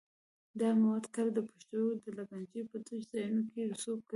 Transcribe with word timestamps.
دا 0.59 0.69
مواد 0.81 1.05
کله 1.15 1.29
د 1.33 1.39
پښتورګو 1.49 1.99
د 2.03 2.05
لګنچې 2.17 2.59
په 2.71 2.77
تشو 2.85 3.07
ځایونو 3.11 3.43
کې 3.51 3.61
رسوب 3.71 3.99
کوي. 4.01 4.09